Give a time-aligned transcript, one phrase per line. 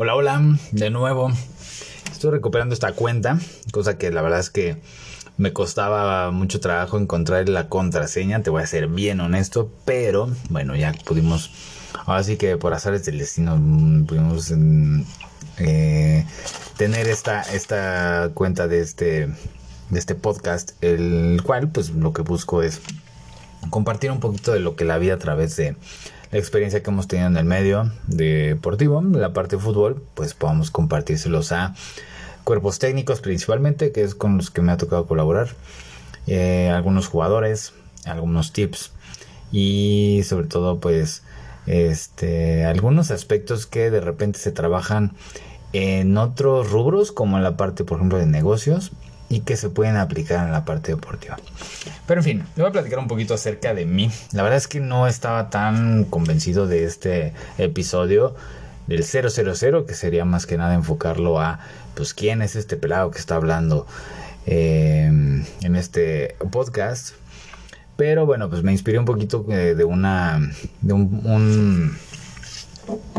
[0.00, 1.28] Hola, hola, de nuevo.
[2.12, 3.40] Estoy recuperando esta cuenta,
[3.72, 4.76] cosa que la verdad es que
[5.38, 10.76] me costaba mucho trabajo encontrar la contraseña, te voy a ser bien honesto, pero bueno,
[10.76, 11.50] ya pudimos,
[12.06, 15.00] ahora sí que por azares del destino mm, pudimos mm,
[15.58, 16.24] eh,
[16.76, 19.26] tener esta, esta cuenta de este,
[19.90, 22.80] de este podcast, el cual pues lo que busco es
[23.70, 25.74] compartir un poquito de lo que la vida a través de
[26.30, 30.70] la experiencia que hemos tenido en el medio deportivo, la parte de fútbol, pues podamos
[30.70, 31.74] compartírselos a
[32.44, 35.48] cuerpos técnicos principalmente, que es con los que me ha tocado colaborar,
[36.26, 37.72] eh, algunos jugadores,
[38.04, 38.92] algunos tips
[39.50, 41.22] y sobre todo pues
[41.66, 45.12] este algunos aspectos que de repente se trabajan
[45.72, 48.92] en otros rubros como en la parte por ejemplo de negocios
[49.28, 51.36] y que se pueden aplicar en la parte deportiva.
[52.06, 54.10] Pero en fin, le voy a platicar un poquito acerca de mí.
[54.32, 58.34] La verdad es que no estaba tan convencido de este episodio
[58.86, 61.60] del 000, que sería más que nada enfocarlo a,
[61.94, 63.86] pues, quién es este pelado que está hablando
[64.46, 67.10] eh, en este podcast.
[67.96, 70.40] Pero bueno, pues me inspiré un poquito eh, de una,
[70.80, 71.98] de un,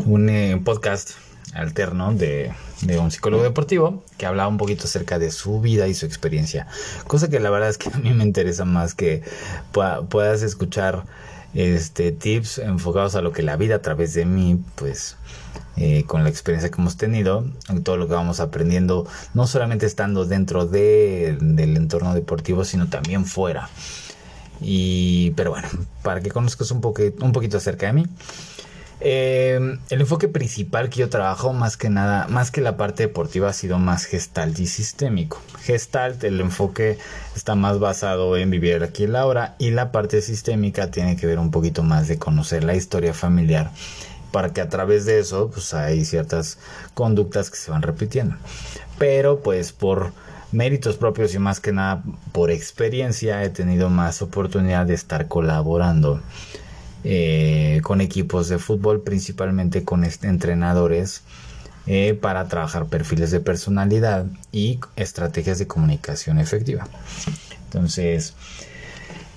[0.06, 1.12] un, eh, podcast
[1.54, 2.54] alterno de,
[3.00, 6.68] un psicólogo deportivo que hablaba un poquito acerca de su vida y su experiencia.
[7.08, 9.24] Cosa que la verdad es que a mí me interesa más que
[10.10, 11.06] puedas escuchar
[11.54, 15.18] este tips enfocados a lo que la vida a través de mí, pues
[15.78, 19.86] eh, con la experiencia que hemos tenido, en todo lo que vamos aprendiendo, no solamente
[19.86, 23.70] estando dentro de, del entorno deportivo, sino también fuera.
[24.62, 25.68] Y, pero bueno,
[26.04, 26.82] para que conozcas un,
[27.22, 28.06] un poquito acerca de mí.
[29.02, 33.50] Eh, el enfoque principal que yo trabajo, más que nada, más que la parte deportiva,
[33.50, 35.42] ha sido más gestalt y sistémico.
[35.62, 36.98] Gestalt, el enfoque
[37.36, 41.28] está más basado en vivir aquí en la hora y la parte sistémica tiene que
[41.28, 43.72] ver un poquito más de conocer la historia familiar
[44.32, 46.60] para que a través de eso pues hay ciertas
[46.94, 48.36] conductas que se van repitiendo.
[48.98, 50.12] Pero pues por
[50.52, 56.22] méritos propios y más que nada por experiencia he tenido más oportunidad de estar colaborando
[57.04, 61.24] eh, con equipos de fútbol, principalmente con entrenadores,
[61.88, 66.88] eh, para trabajar perfiles de personalidad y estrategias de comunicación efectiva.
[67.66, 68.34] Entonces,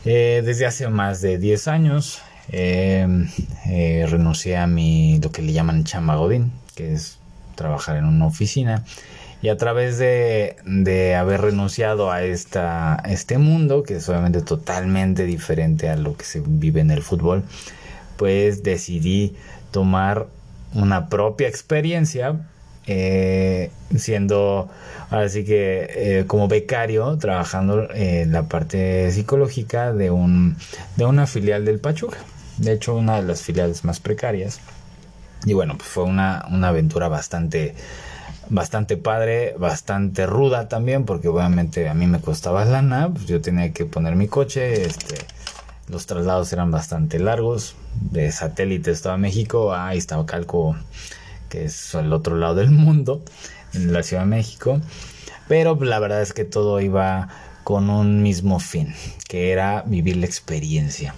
[0.04, 6.16] eh, desde hace más de 10 años renuncié a mi, lo que le llaman chamba
[6.16, 7.18] godín, que es
[7.54, 8.84] trabajar en una oficina
[9.42, 15.24] y a través de, de haber renunciado a esta, este mundo, que es obviamente totalmente
[15.24, 17.42] diferente a lo que se vive en el fútbol,
[18.16, 19.34] pues decidí
[19.72, 20.28] tomar
[20.74, 22.48] una propia experiencia
[22.86, 24.68] eh, siendo
[25.10, 30.56] así que eh, como becario trabajando en la parte psicológica de un
[30.96, 32.18] de una filial del Pachuca.
[32.58, 34.60] De hecho una de las filiales más precarias.
[35.44, 37.74] Y bueno pues fue una, una aventura bastante
[38.52, 43.72] bastante padre, bastante ruda también, porque obviamente a mí me costaba lana, pues yo tenía
[43.72, 45.16] que poner mi coche, este,
[45.88, 49.92] los traslados eran bastante largos, de satélite estaba México a
[50.26, 50.76] Calco,
[51.48, 53.22] que es el otro lado del mundo,
[53.72, 54.80] en la Ciudad de México,
[55.48, 57.28] pero la verdad es que todo iba
[57.64, 58.94] con un mismo fin,
[59.28, 61.14] que era vivir la experiencia.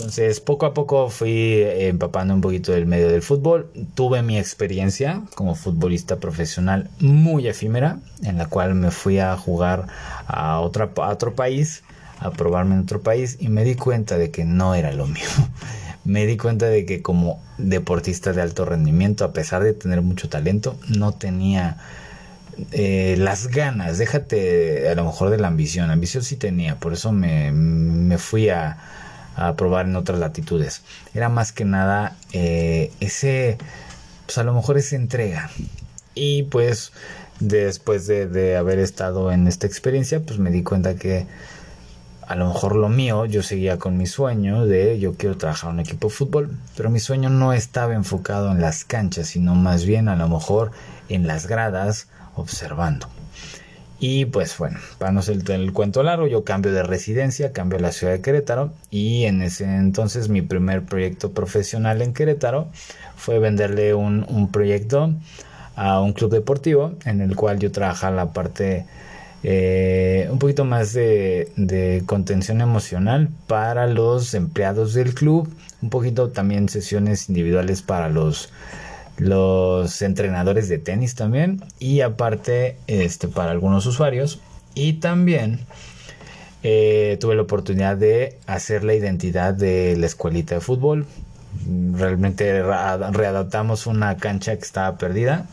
[0.00, 3.70] Entonces, poco a poco fui empapando un poquito del medio del fútbol.
[3.92, 9.88] Tuve mi experiencia como futbolista profesional muy efímera, en la cual me fui a jugar
[10.26, 11.82] a, otra, otro país,
[12.18, 15.28] a probarme en otro país, y me di cuenta de que no era lo mío.
[16.06, 20.30] me di cuenta de que como deportista de alto rendimiento, a pesar de tener mucho
[20.30, 21.76] talento, no tenía
[22.72, 27.12] eh, las ganas, déjate a lo mejor de la ambición, ambición sí tenía, por eso
[27.12, 28.78] me fui a
[29.40, 30.82] a probar en otras latitudes.
[31.14, 33.56] Era más que nada eh, ese,
[34.26, 35.50] pues a lo mejor esa entrega.
[36.14, 36.92] Y pues
[37.40, 41.26] después de, haber estado en esta experiencia, pues me di cuenta que
[42.28, 45.76] a lo mejor lo mío, yo seguía con mi sueño de yo quiero trabajar en
[45.76, 49.84] un equipo de fútbol, pero mi sueño no estaba enfocado en las canchas, sino más
[49.86, 50.70] bien a lo mejor
[51.08, 53.08] en las gradas observando.
[54.02, 57.82] Y pues bueno, para no ser el cuento largo, yo cambio de residencia, cambio a
[57.82, 62.68] la ciudad de Querétaro y en ese entonces mi primer proyecto profesional en Querétaro
[63.16, 65.12] fue venderle un, proyecto
[65.76, 68.86] a un club deportivo en el cual yo trabajaba la parte
[69.42, 75.46] eh, un poquito más de, contención emocional para los empleados del club,
[75.82, 78.48] un poquito también sesiones individuales para los
[79.18, 84.40] los entrenadores de tenis también y aparte este para algunos usuarios
[84.74, 85.60] y también
[86.62, 91.06] eh, tuve la oportunidad de hacer la identidad de la escuelita de fútbol
[91.92, 95.46] realmente readaptamos una cancha que estaba perdida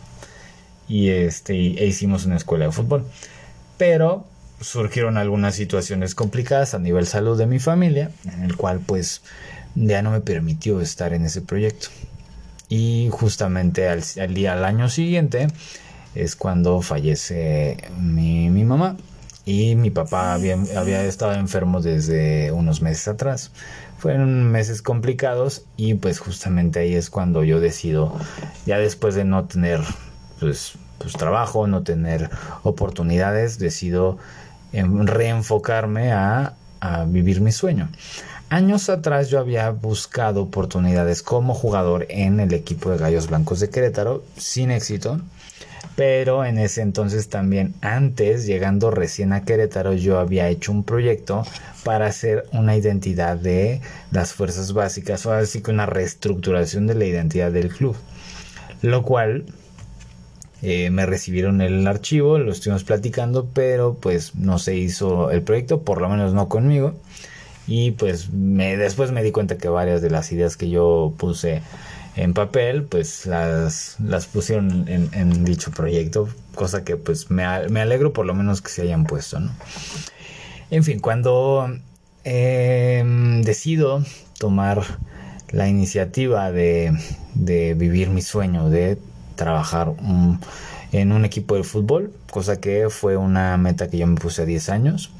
[0.87, 3.05] y este e hicimos una escuela de fútbol.
[3.77, 4.25] Pero
[4.61, 9.21] surgieron algunas situaciones complicadas a nivel salud de mi familia, en el cual pues
[9.75, 11.89] ya no me permitió estar en ese proyecto.
[12.69, 14.03] Y justamente al,
[14.33, 15.47] día, al año siguiente,
[16.15, 18.97] es cuando fallece mi, mi mamá.
[19.45, 23.51] Y mi papá había, había, estado enfermo desde unos meses atrás.
[23.97, 28.13] Fueron meses complicados y pues justamente ahí es cuando yo decido,
[28.65, 29.79] ya después de no tener
[30.41, 32.29] pues, pues trabajo, no tener
[32.63, 34.17] oportunidades, decido
[34.73, 37.89] reenfocarme a, a vivir mi sueño.
[38.49, 43.69] Años atrás yo había buscado oportunidades como jugador en el equipo de Gallos Blancos de
[43.69, 45.19] Querétaro, sin éxito.
[45.97, 51.43] Pero en ese entonces también, antes, llegando recién a Querétaro, yo había hecho un proyecto
[51.83, 57.05] para hacer una identidad de las fuerzas básicas, o así que una reestructuración de la
[57.05, 57.97] identidad del club.
[58.81, 59.45] Lo cual
[60.61, 65.81] eh, me recibieron el archivo, lo estuvimos platicando, pero pues no se hizo el proyecto,
[65.81, 66.93] por lo menos no conmigo.
[67.67, 71.61] Y pues me, después me di cuenta que varias de las ideas que yo puse
[72.15, 78.25] en papel, pues las, las pusieron en, dicho proyecto, cosa que pues me, alegro por
[78.25, 79.51] lo menos que se hayan puesto, ¿no?
[80.71, 81.69] En fin, cuando
[82.23, 84.03] em, decido
[84.39, 84.81] tomar
[85.51, 86.97] la iniciativa de,
[87.35, 88.97] de, vivir mi sueño, de
[89.35, 89.93] trabajar
[90.91, 94.45] en un equipo de fútbol, cosa que fue una meta que yo me puse a
[94.45, 95.11] 10 años,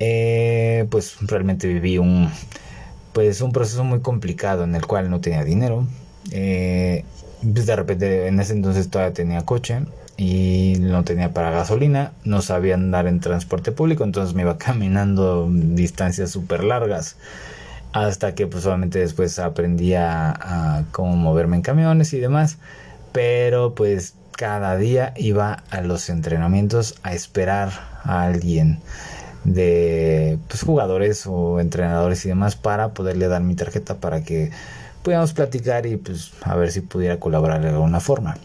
[0.00, 2.30] eh, pues realmente viví un
[3.12, 5.86] pues un proceso muy complicado en el cual no tenía dinero.
[6.32, 7.04] Eh,
[7.52, 9.80] pues de repente en ese entonces todavía tenía coche
[10.16, 15.48] y no tenía para gasolina, no sabía andar en transporte público, entonces me iba caminando
[15.50, 17.16] distancias súper largas
[17.92, 22.58] hasta que pues solamente después aprendí a, a, cómo moverme en camiones y demás,
[23.12, 27.72] pero pues cada día iba a los entrenamientos a esperar
[28.04, 28.78] a alguien
[29.44, 34.50] de pues, jugadores o entrenadores y demás para poderle dar mi tarjeta para que
[35.02, 38.36] pudiéramos platicar y pues a ver si pudiera colaborar de alguna forma.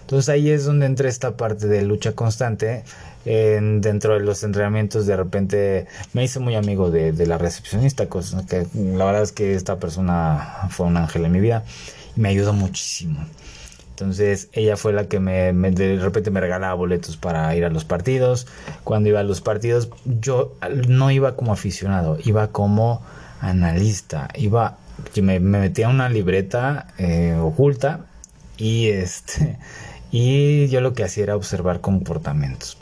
[0.00, 2.84] Entonces ahí es donde entra esta parte de lucha constante.
[3.24, 8.08] En, dentro de los entrenamientos de repente me hice muy amigo de, de la recepcionista,
[8.08, 11.64] cosa que la verdad es que esta persona fue un ángel en mi vida
[12.16, 13.26] y me ayudó muchísimo.
[13.98, 17.86] Entonces ella fue la que me, de repente me regalaba boletos para ir a los
[17.86, 18.46] partidos.
[18.84, 20.52] Cuando iba a los partidos yo
[20.86, 23.00] no iba como aficionado, iba como
[23.40, 24.28] analista.
[24.34, 24.76] Iba,
[25.22, 28.00] me, me metía una libreta eh, oculta
[28.58, 29.56] y este
[30.10, 32.76] y yo lo que hacía era observar comportamientos.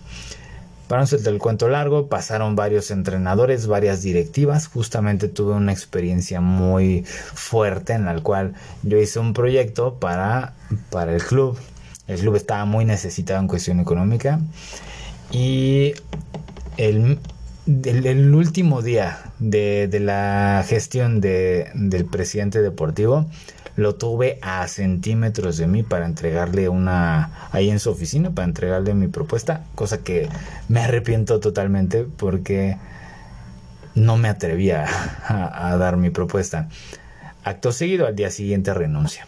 [0.89, 4.69] Para no ser el cuento largo, pasaron varios entrenadores, varias directivas.
[4.69, 10.55] Justamente tuve una experiencia muy fuerte en la cual yo hice un proyecto para,
[10.91, 11.59] para el club.
[12.07, 14.41] El club estaba muy necesitado en cuestión económica.
[15.31, 15.95] Y
[16.77, 17.19] el,
[17.67, 23.27] el, último día de, de la gestión de, del presidente deportivo,
[23.77, 28.95] lo tuve a centímetros de mí para entregarle una ahí en su oficina para entregarle
[28.95, 30.29] mi propuesta cosa que
[30.69, 32.77] me arrepiento totalmente porque
[33.95, 34.87] no me atrevía
[35.29, 36.69] a, dar mi propuesta.
[37.45, 39.27] Acto seguido al día siguiente renuncia.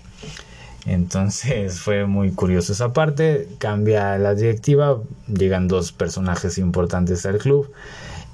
[0.85, 4.99] Entonces fue muy curioso esa parte cambia la directiva
[5.29, 7.71] llegan dos personajes importantes al club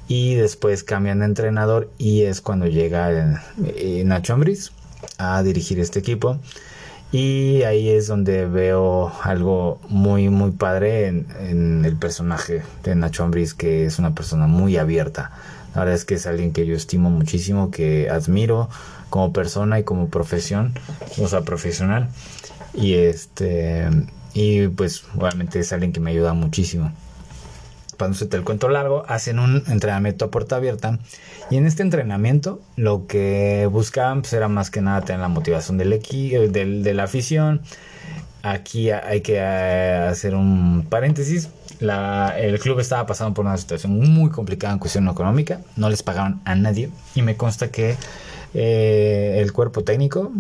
[0.08, 3.10] y después cambian de entrenador y es cuando llega
[3.64, 4.72] eh, Nacho Ambriz
[5.18, 6.38] a dirigir este equipo.
[7.12, 13.52] Y ahí es donde veo algo muy, muy padre en, el personaje de Nacho Ambriz,
[13.52, 15.30] que es una persona muy abierta.
[15.74, 18.70] La verdad es que es alguien que yo estimo muchísimo, que admiro
[19.10, 20.72] como persona y como profesión,
[21.18, 22.08] o sea, profesional.
[22.72, 23.86] Y este,
[24.32, 26.92] y pues obviamente es alguien que me ayuda muchísimo
[27.96, 30.98] para no el cuento largo, hacen un entrenamiento a puerta abierta.
[31.50, 35.78] Y en este entrenamiento lo que buscaban pues, era más que nada tener la motivación
[35.78, 37.62] del equipo, eh, de la afición.
[38.42, 41.48] Aquí hay que eh, hacer un paréntesis.
[41.80, 45.60] el club estaba pasando por una situación muy complicada en cuestión económica.
[45.76, 46.90] No les pagaban a nadie.
[47.14, 47.96] Y me consta que
[48.54, 50.32] eh, el cuerpo técnico,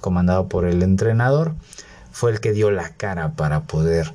[0.00, 1.54] comandado por el entrenador,
[2.12, 4.12] fue el que dio la cara para poder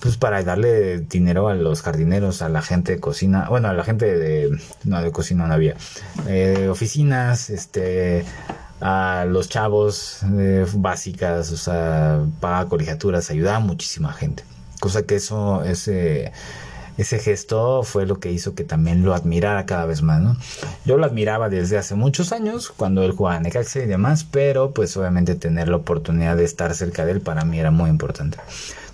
[0.00, 3.84] pues para darle dinero a los jardineros, a la gente de cocina, bueno, a la
[3.84, 5.76] gente de, no, de cocina no había,
[6.26, 8.24] eh, oficinas, este,
[8.80, 14.44] a los chavos eh, básicas, o sea, paga colegiaturas, ayudaba a muchísima gente.
[14.80, 15.88] Cosa que eso es,
[16.96, 20.36] ese gesto fue lo que hizo que también lo admirara cada vez más, ¿no?
[20.84, 24.70] Yo lo admiraba desde hace muchos años, cuando él jugaba en Necaxa y demás, pero
[24.70, 28.38] pues obviamente tener la oportunidad de estar cerca de él para mí era muy importante.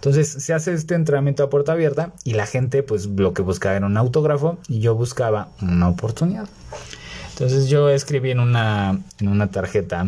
[0.01, 3.77] Entonces se hace este entrenamiento a puerta abierta y la gente pues lo que buscaba
[3.77, 6.49] era un autógrafo y yo buscaba una oportunidad.
[7.33, 10.07] Entonces yo escribí en una, en una tarjeta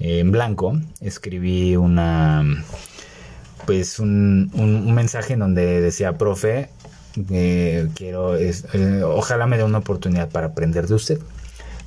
[0.00, 2.64] eh, en blanco, escribí una
[3.66, 6.70] pues un, un, mensaje en donde decía, profe,
[7.30, 11.18] eh, quiero, eh, ojalá me dé una oportunidad para aprender de usted.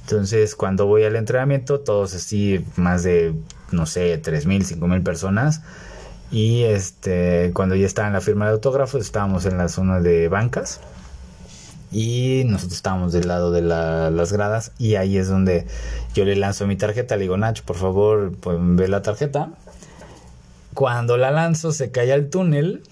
[0.02, 3.34] Entonces, cuando voy al entrenamiento, todos así, más de,
[3.72, 5.64] no sé, tres mil, cinco mil personas.
[6.32, 10.28] Y este, cuando ya estaba en la firma de autógrafos, estábamos en la zona de
[10.28, 10.82] bancas.
[11.92, 14.72] Y nosotros estábamos del lado de las gradas.
[14.78, 15.66] Y ahí es donde
[16.14, 17.16] yo le lanzo mi tarjeta.
[17.16, 19.50] Le digo, Nacho, por favor, pues, ve la tarjeta.
[20.74, 22.84] Cuando la lanzo, se cae al túnel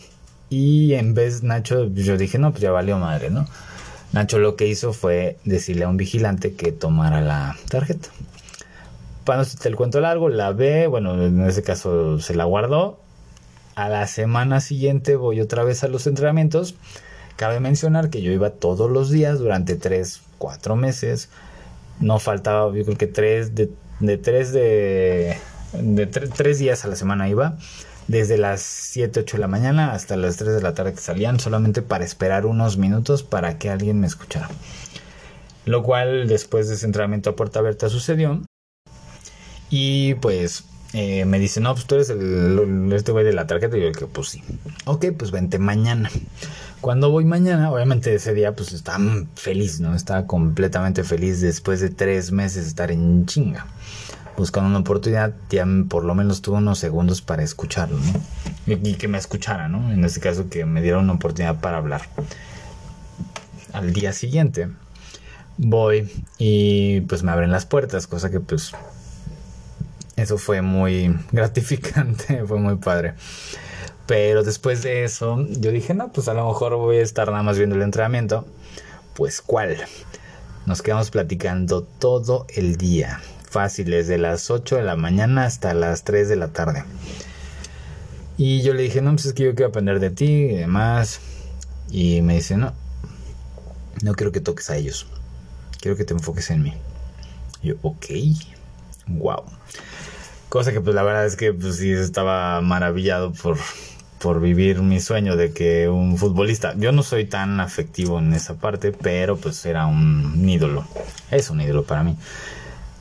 [0.49, 3.47] y en vez Nacho, yo dije, no, pues ya valió madre, ¿no?
[4.13, 8.09] Nacho lo que hizo fue decirle a un vigilante que tomara la tarjeta.
[9.25, 13.02] Para no el cuento largo, la ve, bueno, en ese caso se la guardó.
[13.75, 16.75] A la semana siguiente voy otra vez a los entrenamientos.
[17.35, 21.29] Cabe mencionar que yo iba todos los días durante tres, cuatro meses.
[21.99, 25.37] No faltaba, yo creo que tres, de, de de,
[25.73, 27.57] de tres días a la semana iba
[28.07, 31.39] desde las 7, 8 de la mañana hasta las 3 de la tarde que salían,
[31.39, 34.49] solamente para esperar unos minutos para que alguien me escuchara.
[35.65, 38.41] Lo cual después de ese entrenamiento a puerta abierta sucedió.
[39.69, 43.77] Y pues eh, me dice, no, pues tú eres el, este güey de la tarjeta.
[43.77, 44.43] Y yo que pues sí.
[44.85, 46.09] Ok, pues vente mañana.
[46.81, 49.03] Cuando voy mañana, obviamente ese día pues estaba
[49.35, 49.95] feliz, ¿no?
[49.95, 53.65] Estaba completamente feliz después de tres meses de estar en chinga
[54.37, 58.73] buscando una oportunidad, ya por lo menos tuve unos segundos para escucharlo, ¿no?
[58.73, 59.91] Y, que me escuchara, ¿no?
[59.91, 62.01] En este caso, que me dieron una oportunidad para hablar.
[63.73, 64.69] Al día siguiente,
[65.57, 68.71] voy y pues me abren las puertas, cosa que pues
[70.23, 73.13] eso fue muy gratificante, fue muy padre.
[74.05, 77.43] Pero después de eso, yo dije, no, pues a lo mejor voy a estar nada
[77.43, 78.45] más viendo el entrenamiento.
[79.15, 79.77] Pues cuál.
[80.65, 83.21] Nos quedamos platicando todo el día
[83.53, 86.83] fácil, desde las 8 de la mañana hasta las 3 de la tarde.
[88.35, 91.19] Y yo le dije, no, pues es que yo quiero aprender de ti y demás.
[91.91, 92.73] Y me dice, no,
[94.01, 95.05] no quiero que toques a ellos.
[95.79, 96.73] Quiero que te enfoques en mí.
[97.61, 98.05] Yo, ok,
[99.07, 99.43] wow.
[100.53, 103.57] Cosa que pues la verdad es que pues sí estaba maravillado por,
[104.19, 108.53] por vivir mi sueño de que un futbolista, yo no soy tan afectivo en esa
[108.53, 110.85] parte, pero pues era un ídolo.
[111.31, 112.15] Es un ídolo para mí.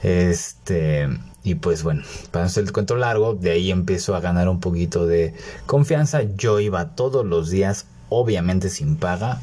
[0.03, 1.11] Este,
[1.45, 5.07] y pues bueno, para hacer el cuento largo, de ahí empiezo a ganar un poquito
[5.07, 5.35] de
[5.67, 6.23] confianza.
[6.23, 9.43] Yo iba todos los días, obviamente sin paga,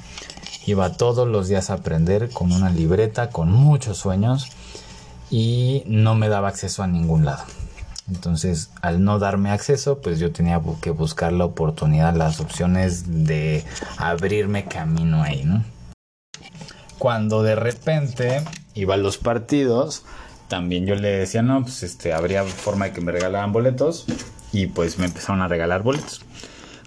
[0.66, 4.50] iba todos los días a aprender con una libreta, con muchos sueños
[5.30, 7.44] y no me daba acceso a ningún lado.
[8.10, 13.64] Entonces, al no darme acceso, pues yo tenía que buscar la oportunidad, las opciones de
[13.98, 15.64] abrirme camino ahí, ¿no?
[16.98, 18.42] Cuando de repente
[18.74, 20.04] iba a los partidos,
[20.48, 24.06] también yo le decía, no, pues este, habría forma de que me regalaran boletos
[24.52, 26.22] y pues me empezaron a regalar boletos.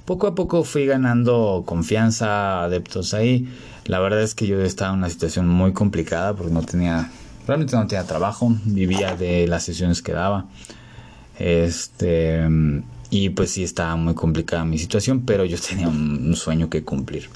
[0.04, 3.48] Poco a poco fui ganando confianza, adeptos ahí.
[3.84, 7.10] La verdad es que yo estaba en una situación muy complicada porque no tenía,
[7.46, 10.46] realmente no tenía trabajo, vivía de las sesiones que daba.
[11.38, 12.48] Este,
[13.10, 17.28] y pues sí estaba muy complicada mi situación, pero yo tenía un sueño que cumplir.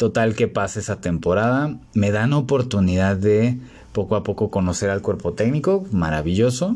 [0.00, 3.58] Total que pasa esa temporada, me dan oportunidad de
[3.92, 6.74] poco a poco conocer al cuerpo técnico, maravilloso,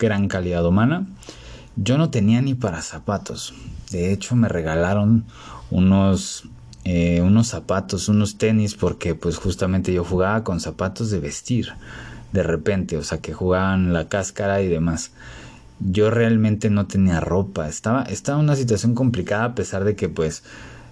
[0.00, 1.06] gran calidad humana.
[1.76, 3.52] Yo no tenía ni para zapatos.
[3.90, 5.26] De hecho, me regalaron
[5.70, 6.44] unos,
[6.84, 11.74] eh, unos zapatos, unos tenis, porque pues justamente yo jugaba con zapatos de vestir
[12.32, 15.10] de repente, o sea, que jugaban la cáscara y demás.
[15.84, 20.08] Yo realmente no tenía ropa, estaba, estaba en una situación complicada a pesar de que
[20.08, 20.44] pues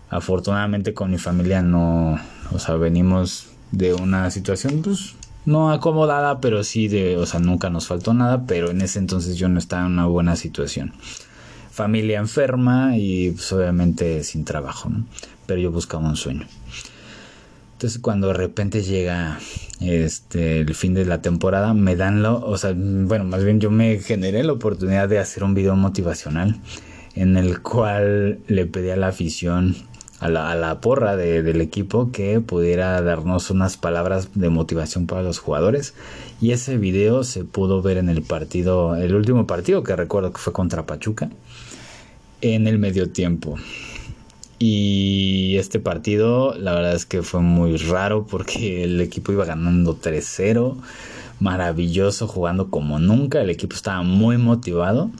[0.09, 2.18] afortunadamente con mi familia no,
[2.52, 5.14] o sea, venimos de una situación pues
[5.47, 9.37] no acomodada, pero sí de, o sea, nunca nos faltó nada, pero en ese entonces
[9.37, 10.92] yo no estaba en una buena situación.
[11.70, 15.06] Familia enferma y pues, obviamente sin trabajo, ¿no?
[15.47, 16.47] Pero yo buscaba un sueño.
[17.81, 19.39] Entonces cuando de repente llega
[19.81, 23.71] este el fin de la temporada, me dan lo, o sea, bueno, más bien yo
[23.71, 26.61] me generé la oportunidad de hacer un video motivacional
[27.15, 29.77] en el cual le pedí a la afición
[30.19, 35.95] a la, porra del equipo que pudiera darnos unas palabras de motivación para los jugadores.
[36.39, 40.39] Y ese video se pudo ver en el partido, el último partido que recuerdo que
[40.39, 41.31] fue contra Pachuca,
[42.43, 43.57] en el medio tiempo.
[44.62, 49.99] Y este partido, la verdad es que fue muy raro porque el equipo iba ganando
[49.99, 50.76] 3-0.
[51.40, 53.40] Maravilloso, jugando como nunca.
[53.40, 55.11] El equipo estaba muy motivado.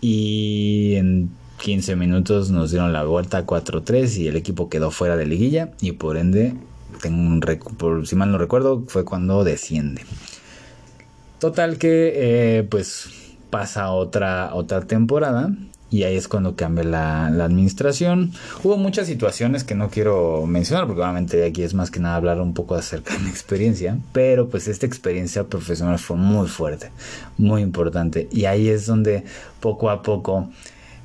[0.00, 1.30] Y en
[1.62, 5.70] 15 minutos nos dieron la vuelta 4-3 y el equipo quedó fuera de liguilla.
[5.80, 6.54] Y por ende,
[7.00, 7.40] tengo un
[7.78, 10.02] por, si mal no recuerdo, fue cuando desciende.
[11.38, 13.08] Total que eh, pues
[13.50, 15.52] pasa otra, otra temporada
[15.90, 18.32] y ahí es cuando cambia la, administración.
[18.62, 22.40] Hubo muchas situaciones que no quiero mencionar porque obviamente aquí es más que nada hablar
[22.40, 26.90] un poco acerca de mi experiencia, pero pues esta experiencia profesional fue muy fuerte,
[27.38, 29.24] muy importante y ahí es donde
[29.60, 30.48] poco a poco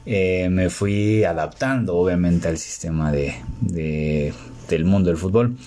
[0.05, 3.35] eh, me fui adaptando obviamente al sistema de,
[4.67, 5.57] del mundo del fútbol.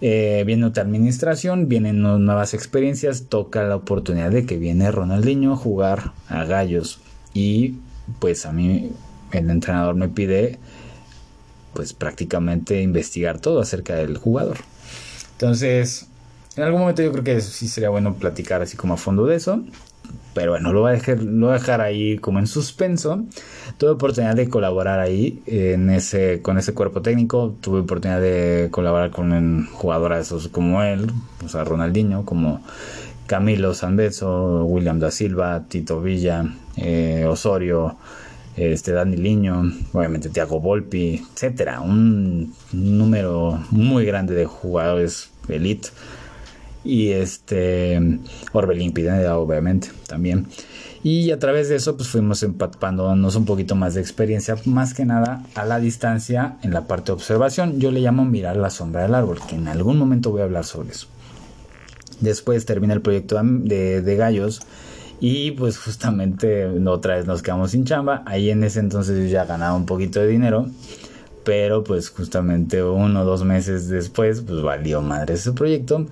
[0.00, 5.56] Eh, viene otra administración, vienen nuevas experiencias, toca la oportunidad de que viene Ronaldinho a
[5.56, 7.00] jugar a gallos
[7.34, 7.74] y
[8.18, 8.92] pues a mí
[9.32, 10.58] el entrenador me pide
[11.74, 14.58] pues prácticamente investigar todo acerca del jugador.
[15.32, 16.08] Entonces,
[16.56, 19.36] en algún momento yo creo que sí sería bueno platicar así como a fondo de
[19.36, 19.62] eso.
[20.34, 23.24] Pero bueno, lo voy a dejar, lo dejar ahí como en suspenso.
[23.76, 27.54] Tuve oportunidad de colaborar ahí en ese, con ese cuerpo técnico.
[27.60, 31.10] Tuve oportunidad de colaborar con jugadores como él,
[31.44, 32.62] o sea, Ronaldinho, como
[33.28, 36.44] Camilo Sanbeso, William da Silva, Tito Villa,
[36.78, 37.96] eh, Osorio,
[38.56, 45.90] este Dani Liño, obviamente Thiago Volpi, etcétera, un número muy grande de jugadores elite.
[46.84, 48.00] Y este
[48.52, 50.46] Orbelín Pineda obviamente también.
[51.02, 55.04] Y a través de eso pues fuimos empapándonos un poquito más de experiencia más que
[55.04, 57.78] nada a la distancia en la parte de observación.
[57.78, 60.64] Yo le llamo mirar la sombra del árbol que en algún momento voy a hablar
[60.64, 61.08] sobre eso
[62.20, 64.60] después termina el proyecto de, de gallos
[65.20, 68.22] y pues justamente otra vez nos quedamos sin chamba.
[68.26, 70.66] Ahí en ese entonces yo ya ganaba un poquito de dinero.
[71.44, 76.06] Pero pues justamente uno o dos meses después pues valió madre ese proyecto.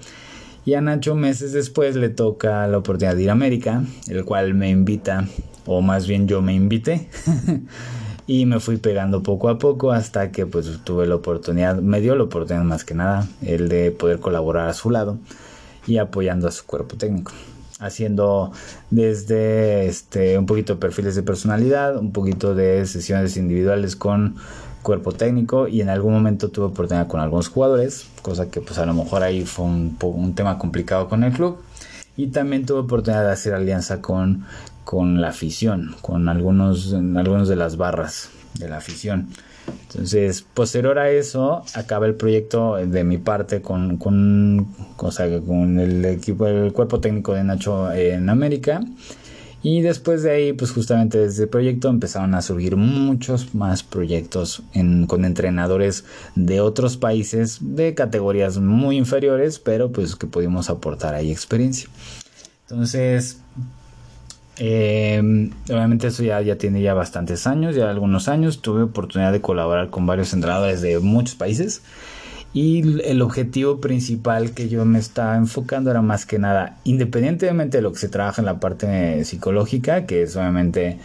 [0.65, 4.55] Y a Nacho meses después le toca la oportunidad de ir a América, el cual
[4.55, 5.29] me invita,
[5.65, 7.09] o más bien yo me invité.
[8.27, 12.17] y me fui pegando poco a poco hasta que pues tuve la oportunidad, me dio
[12.17, 15.19] la oportunidad más que nada, el de poder colaborar a su lado
[15.87, 17.33] y apoyando a su cuerpo técnico
[17.79, 18.53] haciendo
[18.91, 24.37] desde este un poquito de perfiles de personalidad, un poquito de sesiones individuales con
[24.83, 28.87] cuerpo técnico y en algún momento tuve oportunidad con algunos jugadores, cosa que pues a
[28.87, 31.59] lo mejor ahí fue un, un tema complicado con el club
[32.17, 34.47] y también tuve oportunidad de hacer alianza con,
[34.85, 39.29] con la afición, con algunos, algunos de las barras de la afición.
[39.89, 46.47] Entonces, posterior a eso, acaba el proyecto de mi parte con, con, con el equipo,
[46.47, 48.81] el cuerpo técnico de Nacho en América.
[49.63, 54.63] Y después de ahí, pues justamente desde el proyecto empezaron a surgir muchos más proyectos
[55.09, 56.05] con entrenadores
[56.37, 61.89] de otros países de categorías muy inferiores, pero pues que pudimos aportar ahí experiencia.
[62.69, 63.41] Entonces,
[64.59, 68.63] eh, obviamente eso ya, ya tiene ya bastantes años, ya algunos años.
[68.63, 71.83] Tuve oportunidad de colaborar con varios entrenadores de muchos países.
[72.55, 77.83] Y el objetivo principal que yo me estaba enfocando era más que nada, independientemente de
[77.83, 80.99] lo que se trabaja en la parte psicológica, que es obviamente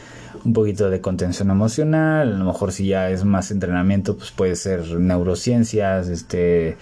[0.45, 4.55] un poquito de contención emocional, a lo mejor si ya es más entrenamiento, pues puede
[4.55, 6.77] ser neurociencias, este...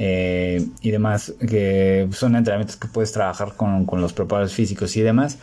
[0.00, 5.02] Eh, y demás, que son entrenamientos que puedes trabajar con, con los preparadores físicos y
[5.02, 5.38] demás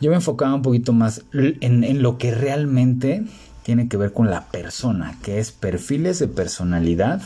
[0.00, 3.22] yo me enfocaba un poquito más en, lo que realmente
[3.62, 7.20] tiene que ver con la persona, que es perfiles de personalidad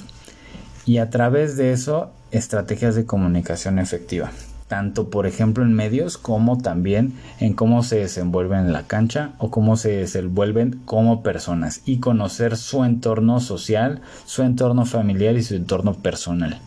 [0.85, 4.33] y a través de eso estrategias de comunicación efectiva,
[4.67, 9.51] tanto por ejemplo en medios como también en cómo se desenvuelven en la cancha o
[9.51, 15.55] cómo se desenvuelven como personas y conocer su entorno social, su entorno familiar y su
[15.55, 16.61] entorno personal.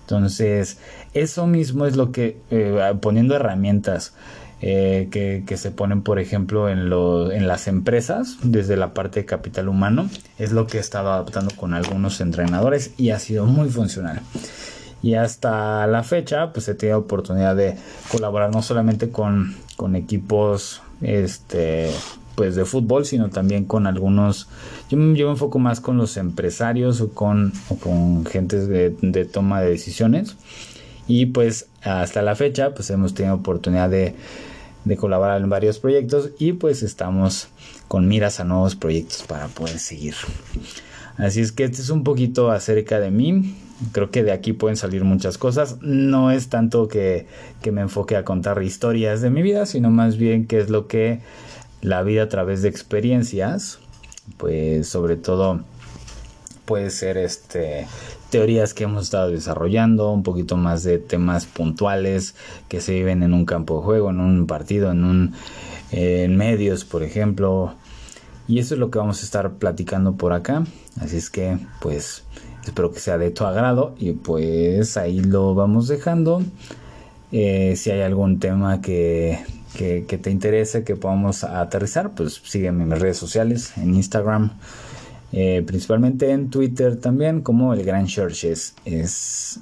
[0.00, 0.78] Entonces,
[1.14, 4.14] eso mismo es lo que, eh, poniendo herramientas
[4.64, 9.26] eh, que, se ponen, por ejemplo, en, lo, en las empresas, desde la parte de
[9.26, 13.68] capital humano, es lo que he estado adaptando con algunos entrenadores y ha sido muy
[13.70, 14.20] funcional.
[15.02, 17.76] Y hasta la fecha, pues he tenido oportunidad de
[18.08, 21.90] colaborar no solamente con, con equipos este,
[22.36, 24.48] pues de fútbol, sino también con algunos,
[24.88, 29.70] yo, me enfoco más con los empresarios o con, con gentes de, de, toma de
[29.70, 30.36] decisiones.
[31.08, 34.14] Y pues hasta la fecha, pues hemos tenido oportunidad de
[34.84, 37.48] de colaborar en varios proyectos y pues estamos
[37.88, 40.14] con miras a nuevos proyectos para poder seguir.
[41.16, 43.56] Así es que este es un poquito acerca de mí.
[43.92, 45.78] Creo que de aquí pueden salir muchas cosas.
[45.82, 47.26] No es tanto que,
[47.60, 50.86] que me enfoque a contar historias de mi vida, sino más bien que es lo
[50.86, 51.20] que
[51.80, 53.80] la vida a través de experiencias
[54.36, 55.60] pues sobre todo
[56.64, 57.86] puede ser este
[58.32, 62.34] teorías que hemos estado desarrollando, un poquito más de temas puntuales
[62.68, 65.34] que se viven en un campo de juego, en un partido, en un
[65.90, 67.74] en medios, por ejemplo.
[68.48, 70.64] Y eso es lo que vamos a estar platicando por acá.
[70.98, 72.24] Así es que, pues,
[72.64, 73.94] espero que sea de tu agrado.
[73.98, 76.42] Y pues ahí lo vamos dejando.
[77.32, 79.40] Eh, si hay algún tema que,
[79.76, 84.52] que, te interese que podamos aterrizar, pues sígueme en mis redes sociales, en Instagram,
[85.32, 88.74] eh, principalmente en Twitter también, como el Gran Churches.
[88.84, 89.60] Es,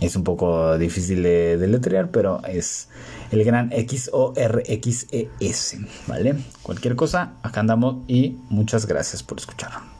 [0.00, 2.88] es un poco difícil de, de letrear, pero es
[3.30, 6.36] el gran X O R X E S, ¿vale?
[6.62, 9.93] Cualquier cosa, acá andamos y muchas gracias por escuchar.